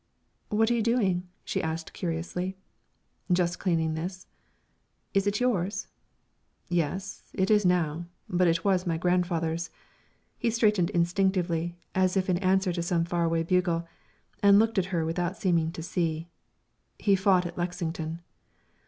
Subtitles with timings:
[0.49, 2.57] "What are you doing?" she asked, curiously.
[3.31, 4.25] "Just cleaning this."
[5.13, 5.89] "Is it yours?"
[6.69, 9.69] "Yes, it is now; but it was my grandfather's."
[10.39, 13.87] He straightened instinctively, as if in answer to some far away bugle,
[14.41, 16.27] and looked at her without seeming to see.
[16.97, 18.21] "He fought at Lexington."